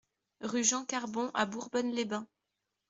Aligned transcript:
Rue 0.39 0.63
Jean 0.63 0.83
Carbon 0.83 1.29
à 1.35 1.45
Bourbonne-les-Bains 1.45 2.25